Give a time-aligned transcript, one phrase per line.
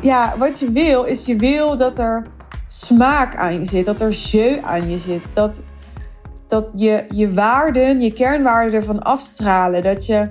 [0.00, 2.26] ja, wat je wil, is je wil dat er
[2.66, 3.84] smaak aan je zit.
[3.84, 5.22] Dat er jeu aan je zit.
[5.32, 5.64] Dat,
[6.48, 9.82] dat je je waarden, je kernwaarden ervan afstralen.
[9.82, 10.28] Dat je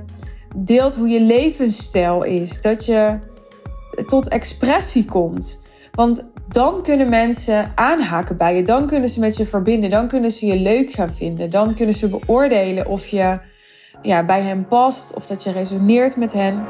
[0.55, 2.61] deelt hoe je levensstijl is.
[2.61, 3.19] Dat je
[4.07, 5.61] tot expressie komt.
[5.91, 8.63] Want dan kunnen mensen aanhaken bij je.
[8.63, 9.89] Dan kunnen ze met je verbinden.
[9.89, 11.49] Dan kunnen ze je leuk gaan vinden.
[11.49, 13.39] Dan kunnen ze beoordelen of je
[14.01, 15.13] ja, bij hen past.
[15.13, 16.65] Of dat je resoneert met hen.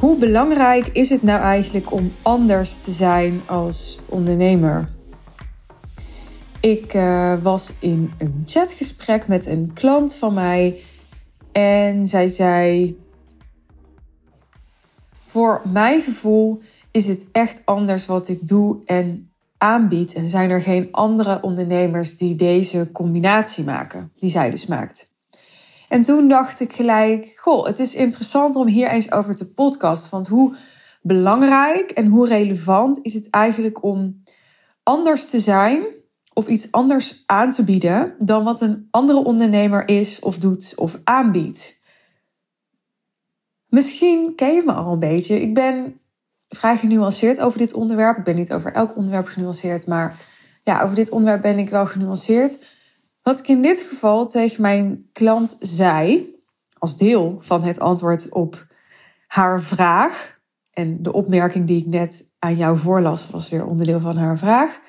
[0.00, 4.88] Hoe belangrijk is het nou eigenlijk om anders te zijn als ondernemer?
[6.60, 10.80] Ik uh, was in een chatgesprek met een klant van mij
[11.52, 12.96] en zij zei:
[15.24, 16.60] Voor mijn gevoel
[16.90, 20.12] is het echt anders wat ik doe en aanbied.
[20.14, 25.09] En zijn er geen andere ondernemers die deze combinatie maken, die zij dus maakt.
[25.90, 30.10] En toen dacht ik gelijk, goh, het is interessant om hier eens over te podcasten.
[30.10, 30.54] Want hoe
[31.02, 34.22] belangrijk en hoe relevant is het eigenlijk om
[34.82, 35.84] anders te zijn
[36.34, 41.00] of iets anders aan te bieden dan wat een andere ondernemer is of doet of
[41.04, 41.80] aanbiedt.
[43.68, 45.40] Misschien ken je me al een beetje.
[45.40, 46.00] Ik ben
[46.48, 48.18] vrij genuanceerd over dit onderwerp.
[48.18, 50.16] Ik ben niet over elk onderwerp genuanceerd, maar
[50.64, 52.64] ja, over dit onderwerp ben ik wel genuanceerd.
[53.22, 56.34] Wat ik in dit geval tegen mijn klant zei,
[56.78, 58.66] als deel van het antwoord op
[59.26, 60.38] haar vraag,
[60.70, 64.80] en de opmerking die ik net aan jou voorlas was weer onderdeel van haar vraag.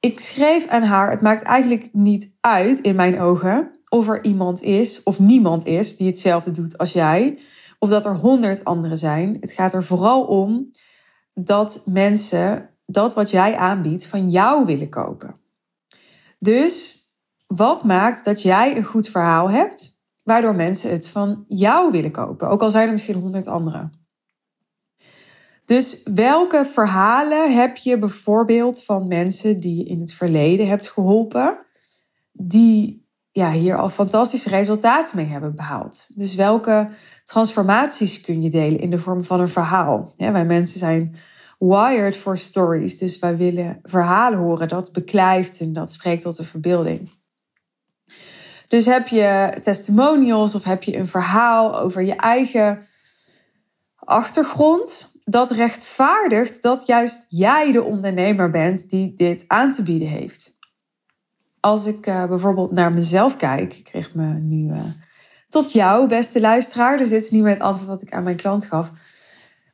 [0.00, 4.62] Ik schreef aan haar: Het maakt eigenlijk niet uit in mijn ogen of er iemand
[4.62, 7.38] is of niemand is die hetzelfde doet als jij,
[7.78, 9.36] of dat er honderd anderen zijn.
[9.40, 10.70] Het gaat er vooral om
[11.34, 15.40] dat mensen dat wat jij aanbiedt van jou willen kopen.
[16.38, 17.04] Dus
[17.46, 22.48] wat maakt dat jij een goed verhaal hebt, waardoor mensen het van jou willen kopen,
[22.48, 24.06] ook al zijn er misschien honderd anderen?
[25.64, 31.66] Dus welke verhalen heb je bijvoorbeeld van mensen die je in het verleden hebt geholpen,
[32.32, 36.06] die ja, hier al fantastische resultaten mee hebben behaald?
[36.14, 36.88] Dus welke
[37.24, 40.12] transformaties kun je delen in de vorm van een verhaal?
[40.16, 41.16] Ja, wij mensen zijn
[41.58, 46.44] wired for stories, dus wij willen verhalen horen dat beklijft en dat spreekt tot de
[46.44, 47.10] verbeelding.
[48.68, 52.86] Dus heb je testimonials of heb je een verhaal over je eigen
[53.94, 60.58] achtergrond, dat rechtvaardigt dat juist jij de ondernemer bent die dit aan te bieden heeft.
[61.60, 64.80] Als ik uh, bijvoorbeeld naar mezelf kijk, ik kreeg me nu uh,
[65.48, 68.36] tot jou, beste luisteraar, dus dit is niet meer het antwoord wat ik aan mijn
[68.36, 68.90] klant gaf.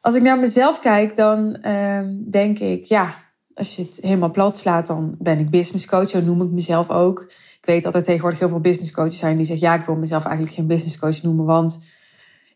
[0.02, 3.14] Als ik naar mezelf kijk, dan uh, denk ik, ja,
[3.54, 6.90] als je het helemaal plat slaat, dan ben ik business coach, zo noem ik mezelf
[6.90, 7.20] ook.
[7.60, 9.94] Ik weet dat er tegenwoordig heel veel business coaches zijn die zeggen, ja, ik wil
[9.94, 11.84] mezelf eigenlijk geen business coach noemen, want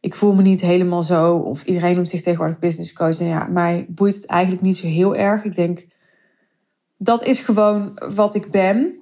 [0.01, 1.37] ik voel me niet helemaal zo.
[1.37, 3.21] Of iedereen noemt zich tegenwoordig business coach.
[3.21, 5.45] En ja, mij boeit het eigenlijk niet zo heel erg.
[5.45, 5.87] Ik denk,
[6.97, 8.95] dat is gewoon wat ik ben.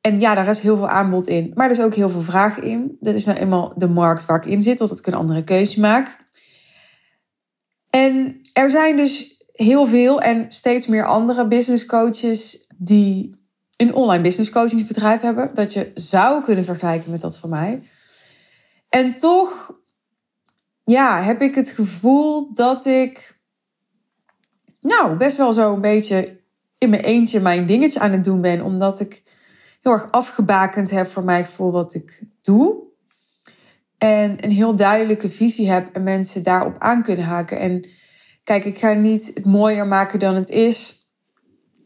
[0.00, 1.52] En ja, daar is heel veel aanbod in.
[1.54, 2.96] Maar er is ook heel veel vraag in.
[3.00, 5.80] Dat is nou eenmaal de markt waar ik in zit, totdat ik een andere keuze
[5.80, 6.23] maak.
[7.94, 13.46] En er zijn dus heel veel en steeds meer andere business coaches die
[13.76, 15.50] een online business coachingsbedrijf hebben.
[15.54, 17.82] Dat je zou kunnen vergelijken met dat van mij.
[18.88, 19.74] En toch
[20.84, 23.40] ja, heb ik het gevoel dat ik,
[24.80, 26.40] nou, best wel zo een beetje
[26.78, 28.62] in mijn eentje mijn dingetje aan het doen ben.
[28.62, 29.22] Omdat ik
[29.82, 32.82] heel erg afgebakend heb voor mijn gevoel wat ik doe.
[34.04, 37.58] En een heel duidelijke visie heb en mensen daarop aan kunnen haken.
[37.58, 37.86] En
[38.42, 41.08] kijk, ik ga niet het mooier maken dan het is.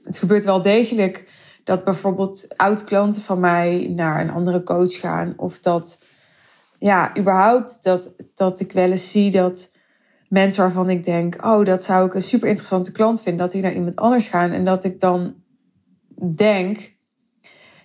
[0.02, 1.32] Het gebeurt wel degelijk
[1.64, 5.34] dat bijvoorbeeld oud-klanten van mij naar een andere coach gaan.
[5.36, 6.04] Of dat
[6.78, 9.72] ja, überhaupt dat, dat ik wel eens zie dat
[10.28, 13.62] mensen waarvan ik denk, oh, dat zou ik een super interessante klant vinden, dat die
[13.62, 14.50] naar iemand anders gaan.
[14.50, 15.34] En dat ik dan
[16.34, 16.97] denk,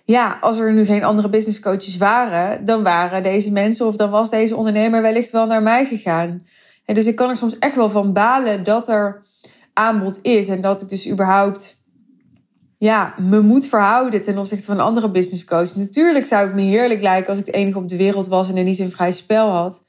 [0.04, 4.10] ja, als er nu geen andere business coaches waren, dan waren deze mensen of dan
[4.10, 6.46] was deze ondernemer wellicht wel naar mij gegaan.
[6.84, 9.22] En dus ik kan er soms echt wel van balen dat er
[9.72, 11.82] aanbod is en dat ik dus überhaupt
[12.78, 15.74] ja, me moet verhouden ten opzichte van andere business coaches.
[15.74, 18.56] Natuurlijk zou het me heerlijk lijken als ik de enige op de wereld was en
[18.56, 19.84] er niet zo'n vrij spel had.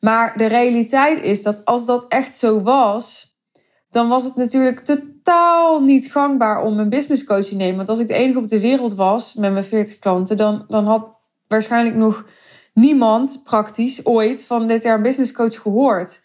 [0.00, 3.35] Maar de realiteit is dat als dat echt zo was,
[3.96, 7.76] dan was het natuurlijk totaal niet gangbaar om een business coach te nemen.
[7.76, 10.86] Want als ik de enige op de wereld was met mijn 40 klanten, dan, dan
[10.86, 11.08] had
[11.48, 12.24] waarschijnlijk nog
[12.72, 16.20] niemand praktisch ooit van dit jaar een business coach gehoord.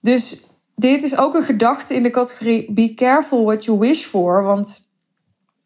[0.00, 4.42] Dus dit is ook een gedachte in de categorie be careful what you wish for.
[4.42, 4.90] Want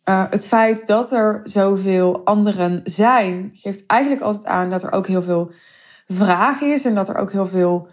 [0.05, 5.07] uh, het feit dat er zoveel anderen zijn, geeft eigenlijk altijd aan dat er ook
[5.07, 5.51] heel veel
[6.07, 7.89] vraag is en dat er ook heel veel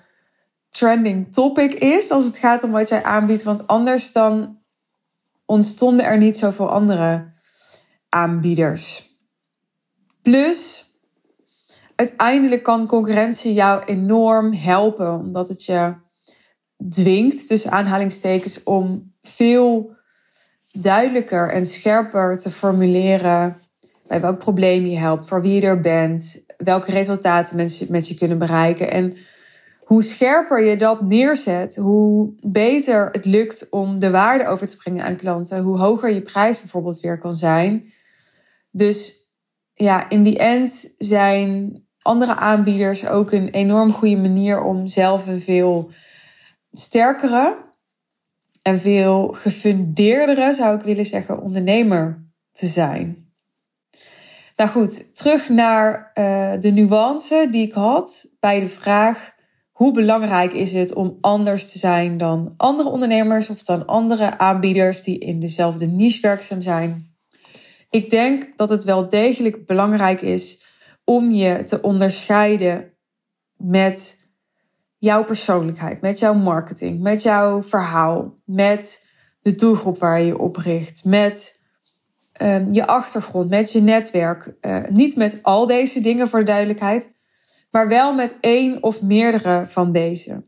[0.77, 3.43] trending topic is als het gaat om wat jij aanbiedt.
[3.43, 4.57] Want anders dan
[5.45, 7.33] ontstonden er niet zoveel andere
[8.09, 9.13] aanbieders.
[10.21, 10.85] Plus,
[11.95, 15.93] uiteindelijk kan concurrentie jou enorm helpen, omdat het je
[16.89, 19.95] dwingt, tussen aanhalingstekens, om veel
[20.71, 23.57] duidelijker en scherper te formuleren
[24.07, 28.15] bij welk probleem je helpt, voor wie je er bent, welke resultaten mensen met je
[28.15, 28.91] kunnen bereiken.
[28.91, 29.17] En
[29.85, 35.05] hoe scherper je dat neerzet, hoe beter het lukt om de waarde over te brengen
[35.05, 37.93] aan klanten, hoe hoger je prijs bijvoorbeeld weer kan zijn.
[38.71, 39.29] Dus
[39.73, 45.41] ja, in die end zijn andere aanbieders ook een enorm goede manier om zelf een
[45.41, 45.91] veel
[46.71, 47.63] sterkere
[48.61, 53.33] en veel gefundeerdere, zou ik willen zeggen, ondernemer te zijn.
[54.55, 59.34] Nou goed, terug naar uh, de nuance die ik had bij de vraag:
[59.75, 65.03] hoe belangrijk is het om anders te zijn dan andere ondernemers of dan andere aanbieders
[65.03, 67.15] die in dezelfde niche werkzaam zijn?
[67.89, 70.65] Ik denk dat het wel degelijk belangrijk is
[71.03, 72.93] om je te onderscheiden
[73.57, 74.29] met
[74.97, 79.07] jouw persoonlijkheid, met jouw marketing, met jouw verhaal, met
[79.41, 81.63] de doelgroep waar je je op richt, met
[82.41, 84.53] um, je achtergrond, met je netwerk.
[84.61, 87.14] Uh, niet met al deze dingen voor de duidelijkheid,
[87.75, 90.43] maar wel met één of meerdere van deze.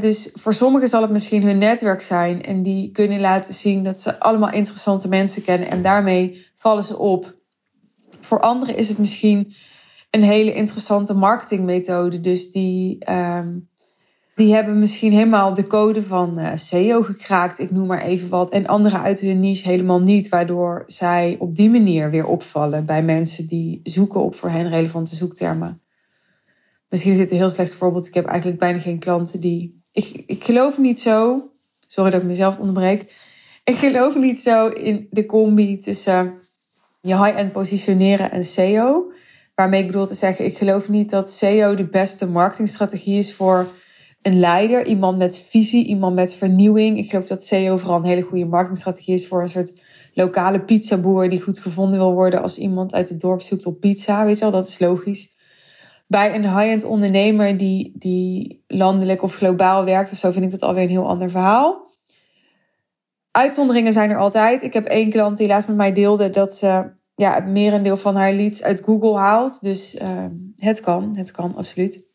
[0.00, 4.00] Dus voor sommigen zal het misschien hun netwerk zijn en die kunnen laten zien dat
[4.00, 7.34] ze allemaal interessante mensen kennen en daarmee vallen ze op.
[8.20, 9.54] Voor anderen is het misschien
[10.10, 12.20] een hele interessante marketingmethode.
[12.20, 13.68] Dus die, um,
[14.34, 18.50] die hebben misschien helemaal de code van uh, SEO gekraakt, ik noem maar even wat.
[18.50, 23.02] En anderen uit hun niche helemaal niet, waardoor zij op die manier weer opvallen bij
[23.02, 25.81] mensen die zoeken op voor hen relevante zoektermen.
[26.92, 28.06] Misschien is dit een heel slecht voorbeeld.
[28.06, 29.82] Ik heb eigenlijk bijna geen klanten die.
[29.92, 31.48] Ik, ik geloof niet zo.
[31.86, 33.12] Sorry dat ik mezelf onderbreek.
[33.64, 36.34] Ik geloof niet zo in de combi tussen
[37.00, 39.12] je high-end positioneren en SEO.
[39.54, 43.66] Waarmee ik bedoel te zeggen, ik geloof niet dat SEO de beste marketingstrategie is voor
[44.22, 46.98] een leider, iemand met visie, iemand met vernieuwing.
[46.98, 49.80] Ik geloof dat SEO vooral een hele goede marketingstrategie is voor een soort
[50.14, 54.24] lokale pizzaboer die goed gevonden wil worden als iemand uit het dorp zoekt op pizza.
[54.24, 55.31] Weet je wel, dat is logisch.
[56.06, 60.62] Bij een high-end ondernemer die, die landelijk of globaal werkt of zo, vind ik dat
[60.62, 61.90] alweer een heel ander verhaal.
[63.30, 64.62] Uitzonderingen zijn er altijd.
[64.62, 68.16] Ik heb één klant die laatst met mij deelde dat ze ja, het merendeel van
[68.16, 69.62] haar leads uit Google haalt.
[69.62, 70.08] Dus uh,
[70.56, 72.10] het kan, het kan absoluut.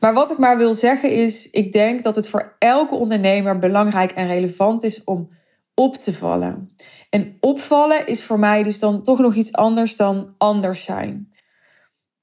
[0.00, 4.12] Maar wat ik maar wil zeggen is, ik denk dat het voor elke ondernemer belangrijk
[4.12, 5.30] en relevant is om
[5.74, 6.76] op te vallen.
[7.10, 11.32] En opvallen is voor mij dus dan toch nog iets anders dan anders zijn.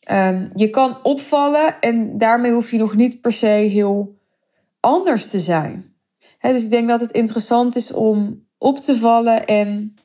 [0.10, 4.20] Um, je kan opvallen en daarmee hoef je nog niet per se heel
[4.80, 5.94] anders te zijn.
[6.42, 9.96] dus ik denk dat het interessant is om op te vallen en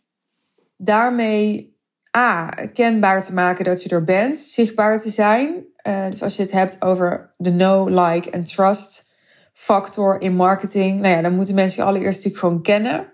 [0.76, 1.74] daarmee
[2.16, 5.64] A, kenbaar te maken dat je er bent, zichtbaar te zijn.
[5.86, 9.14] Uh, dus als je het hebt over de know, like en trust
[9.52, 13.12] factor in marketing, nou ja, dan moeten mensen je allereerst natuurlijk gewoon kennen.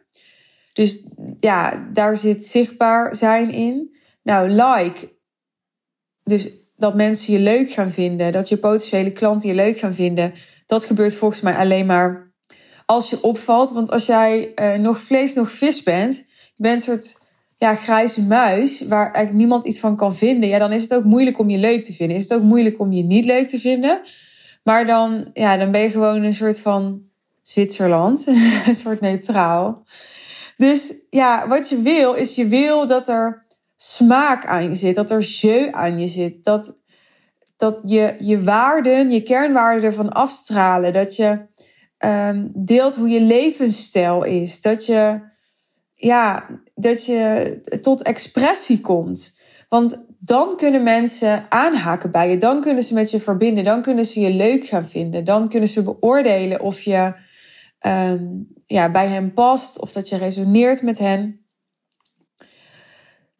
[0.73, 1.06] Dus
[1.40, 3.96] ja, daar zit zichtbaar zijn in.
[4.22, 5.12] Nou, like,
[6.24, 6.51] dus
[6.82, 10.34] dat mensen je leuk gaan vinden, dat je potentiële klanten je leuk gaan vinden,
[10.67, 12.32] dat gebeurt volgens mij alleen maar
[12.86, 13.72] als je opvalt.
[13.72, 16.17] Want als jij uh, nog vlees, nog vis bent,
[16.55, 17.20] je bent een soort
[17.58, 21.05] ja, grijze muis, waar eigenlijk niemand iets van kan vinden, ja, dan is het ook
[21.05, 22.17] moeilijk om je leuk te vinden.
[22.17, 24.03] Is het ook moeilijk om je niet leuk te vinden.
[24.65, 27.03] Maar dan, ja, dan ben je gewoon een soort van
[27.43, 28.27] Zwitserland,
[28.67, 29.86] een soort neutraal.
[30.56, 33.46] Dus ja, wat je wil, is je wil dat er
[33.82, 36.81] smaak aan je zit, dat er jeu aan je zit, dat,
[37.56, 41.46] dat je, je waarden, je kernwaarden ervan afstralen, dat je
[41.98, 45.20] um, deelt hoe je levensstijl is, dat je
[45.94, 49.39] ja, dat je tot expressie komt.
[49.69, 52.36] Want dan kunnen mensen aanhaken bij je.
[52.36, 53.65] Dan kunnen ze met je verbinden.
[53.65, 55.24] Dan kunnen ze je leuk gaan vinden.
[55.24, 57.15] Dan kunnen ze beoordelen of je
[57.86, 59.79] um, ja, bij hen past.
[59.79, 61.42] Of dat je resoneert met hen.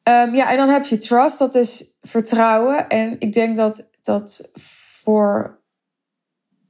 [0.09, 1.39] Um, ja, en dan heb je trust.
[1.39, 2.89] Dat is vertrouwen.
[2.89, 4.51] En ik denk dat dat
[5.03, 5.61] voor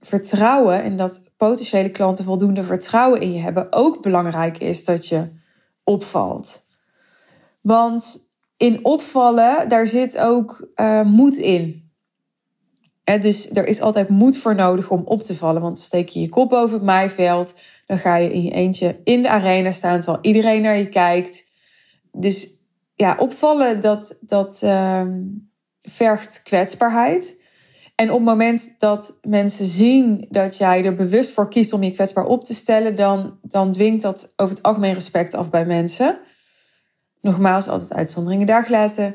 [0.00, 5.28] vertrouwen en dat potentiële klanten voldoende vertrouwen in je hebben ook belangrijk is dat je
[5.84, 6.66] opvalt.
[7.60, 11.90] Want in opvallen, daar zit ook uh, moed in.
[13.04, 15.62] En dus er is altijd moed voor nodig om op te vallen.
[15.62, 17.60] Want steek je je kop boven het maaiveld.
[17.86, 21.50] Dan ga je in je eentje in de arena staan terwijl iedereen naar je kijkt.
[22.12, 22.61] dus
[22.94, 25.20] ja, opvallen dat, dat ehm,
[25.80, 27.40] vergt kwetsbaarheid.
[27.94, 31.92] En op het moment dat mensen zien dat jij er bewust voor kiest om je
[31.92, 36.18] kwetsbaar op te stellen, dan, dan dwingt dat over het algemeen respect af bij mensen.
[37.20, 39.14] Nogmaals, altijd uitzonderingen daar gelaten.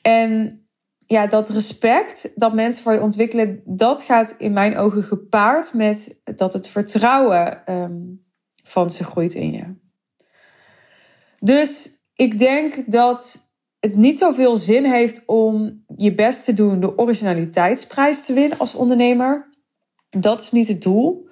[0.00, 0.60] En
[1.06, 6.20] ja, dat respect dat mensen voor je ontwikkelen, dat gaat in mijn ogen gepaard met
[6.24, 8.00] dat het vertrouwen ehm,
[8.64, 9.74] van ze groeit in je.
[11.38, 16.98] Dus ik denk dat het niet zoveel zin heeft om je best te doen de
[16.98, 19.50] originaliteitsprijs te winnen als ondernemer.
[20.10, 21.28] Dat is niet het doel.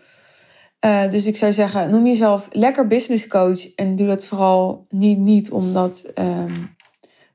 [0.85, 5.19] Uh, dus ik zou zeggen, noem jezelf lekker business coach en doe dat vooral niet,
[5.19, 6.77] niet omdat um,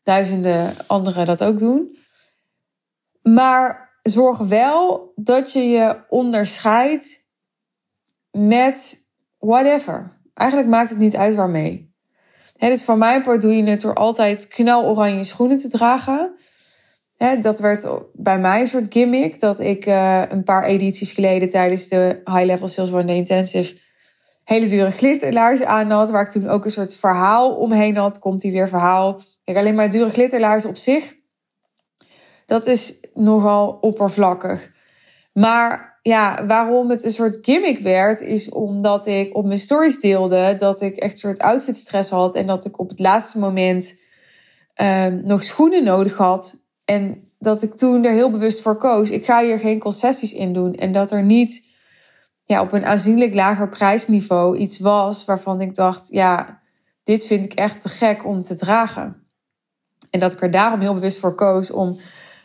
[0.04, 1.98] duizenden anderen dat ook doen.
[3.22, 7.30] Maar zorg wel dat je je onderscheidt
[8.32, 9.08] met
[9.40, 10.22] whatever.
[10.34, 11.93] Eigenlijk maakt het niet uit waarmee.
[12.70, 16.36] Dus voor mijn part doe je het door altijd knaloranje schoenen te dragen.
[17.42, 19.40] dat werd bij mij een soort gimmick.
[19.40, 23.82] Dat ik uh, een paar edities geleden tijdens de High Level Sales One Intensive
[24.44, 26.12] hele dure glitterlaars aan had.
[26.12, 28.20] Waar ik toen ook een soort verhaal omheen had.
[28.20, 29.22] Komt die weer verhaal.
[29.44, 31.22] Kijk, alleen maar dure glitterlaars op zich
[32.46, 34.72] dat is nogal oppervlakkig.
[35.34, 40.56] Maar ja, waarom het een soort gimmick werd, is omdat ik op mijn stories deelde
[40.58, 44.00] dat ik echt een soort outfitstress had en dat ik op het laatste moment
[44.82, 46.64] um, nog schoenen nodig had.
[46.86, 49.12] En dat ik toen er heel bewust voor koos.
[49.12, 50.76] Ik ga hier geen concessies in doen.
[50.76, 51.68] En dat er niet
[52.46, 56.62] ja, op een aanzienlijk lager prijsniveau iets was waarvan ik dacht, ja,
[57.04, 59.28] dit vind ik echt te gek om te dragen.
[60.10, 61.98] En dat ik er daarom heel bewust voor koos om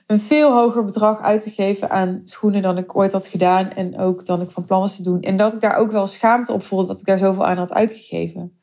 [0.08, 3.70] een veel hoger bedrag uit te geven aan schoenen dan ik ooit had gedaan.
[3.70, 5.22] En ook dan ik van plan was te doen.
[5.22, 7.72] En dat ik daar ook wel schaamte op voelde dat ik daar zoveel aan had
[7.72, 8.62] uitgegeven.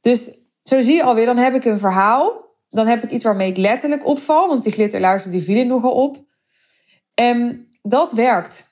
[0.00, 2.48] Dus zo zie je alweer, dan heb ik een verhaal.
[2.68, 4.48] Dan heb ik iets waarmee ik letterlijk opval.
[4.48, 6.24] Want die glitterlaarzen die vielen nogal op.
[7.14, 8.68] En dat werkt.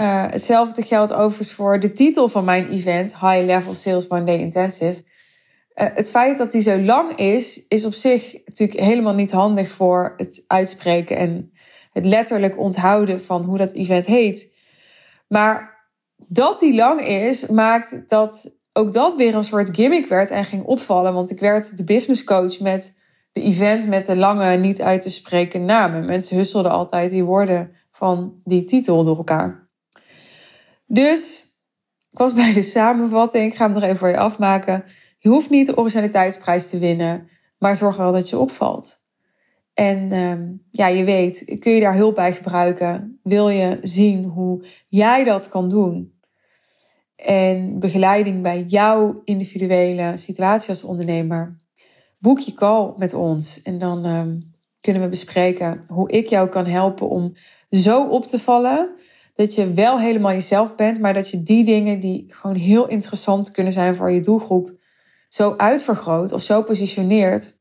[0.00, 3.20] Uh, hetzelfde geldt overigens voor de titel van mijn event.
[3.20, 5.04] High Level Sales One Day Intensive.
[5.76, 9.70] Uh, het feit dat die zo lang is, is op zich natuurlijk helemaal niet handig
[9.70, 11.52] voor het uitspreken en
[11.92, 14.54] het letterlijk onthouden van hoe dat event heet.
[15.28, 15.84] Maar
[16.16, 20.64] dat die lang is, maakt dat ook dat weer een soort gimmick werd en ging
[20.64, 21.14] opvallen.
[21.14, 22.98] Want ik werd de business coach met
[23.32, 26.04] de event met de lange, niet uit te spreken namen.
[26.04, 29.68] Mensen husselden altijd die woorden van die titel door elkaar.
[30.86, 31.44] Dus
[32.10, 33.52] ik was bij de samenvatting.
[33.52, 34.84] Ik ga hem nog even voor je afmaken.
[35.18, 39.04] Je hoeft niet de originaliteitsprijs te winnen, maar zorg wel dat je opvalt.
[39.74, 43.20] En uh, ja, je weet, kun je daar hulp bij gebruiken?
[43.22, 46.14] Wil je zien hoe jij dat kan doen?
[47.16, 51.60] En begeleiding bij jouw individuele situatie als ondernemer?
[52.18, 54.22] Boek je call met ons en dan uh,
[54.80, 57.32] kunnen we bespreken hoe ik jou kan helpen om
[57.70, 58.94] zo op te vallen
[59.34, 63.50] dat je wel helemaal jezelf bent, maar dat je die dingen die gewoon heel interessant
[63.50, 64.72] kunnen zijn voor je doelgroep,
[65.36, 67.52] zo uitvergroot of zo positioneert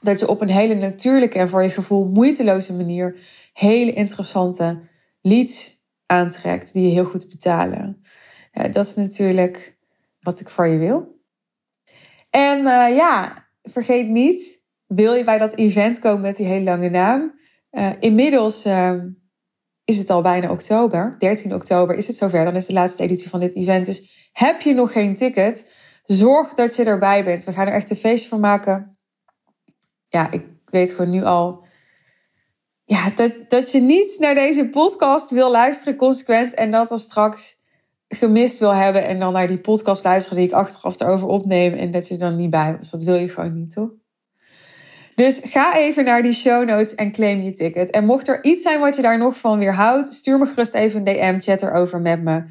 [0.00, 3.18] dat je op een hele natuurlijke en voor je gevoel moeiteloze manier
[3.52, 4.80] hele interessante
[5.20, 8.02] leads aantrekt die je heel goed betalen.
[8.52, 9.78] Ja, dat is natuurlijk
[10.20, 11.20] wat ik voor je wil.
[12.30, 16.90] En uh, ja, vergeet niet, wil je bij dat event komen met die hele lange
[16.90, 17.38] naam?
[17.70, 18.92] Uh, inmiddels uh,
[19.84, 23.30] is het al bijna oktober, 13 oktober is het zover, dan is de laatste editie
[23.30, 23.86] van dit event.
[23.86, 25.74] Dus heb je nog geen ticket?
[26.06, 27.44] Zorg dat je erbij bent.
[27.44, 28.98] We gaan er echt een feestje van maken.
[30.08, 31.64] Ja, ik weet gewoon nu al.
[32.84, 36.54] Ja, dat, dat je niet naar deze podcast wil luisteren consequent.
[36.54, 37.54] En dat dan straks
[38.08, 39.06] gemist wil hebben.
[39.06, 41.74] En dan naar die podcast luisteren die ik achteraf erover opneem.
[41.74, 42.90] En dat je er dan niet bij was.
[42.90, 43.90] Dat wil je gewoon niet, toch?
[45.14, 47.90] Dus ga even naar die show notes en claim je ticket.
[47.90, 50.98] En mocht er iets zijn wat je daar nog van weerhoudt, stuur me gerust even
[50.98, 52.44] een DM, chat erover met me.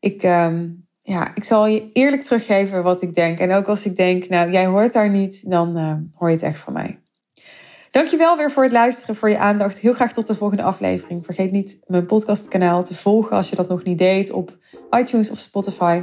[0.00, 3.38] Ik, um, ja, ik zal je eerlijk teruggeven wat ik denk.
[3.38, 6.44] En ook als ik denk, nou, jij hoort daar niet, dan uh, hoor je het
[6.44, 7.00] echt van mij.
[7.90, 9.78] Dankjewel weer voor het luisteren, voor je aandacht.
[9.78, 11.24] Heel graag tot de volgende aflevering.
[11.24, 14.58] Vergeet niet mijn podcastkanaal te volgen als je dat nog niet deed op
[14.90, 16.02] iTunes of Spotify.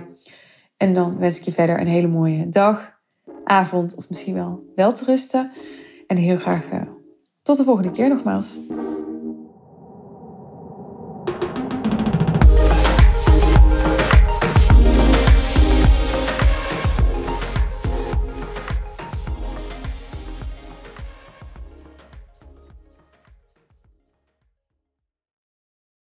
[0.78, 3.00] En dan wens ik je verder een hele mooie dag,
[3.44, 5.52] avond of misschien wel wel te rusten.
[6.08, 6.82] En heel graag uh,
[7.42, 8.58] tot de volgende keer nogmaals.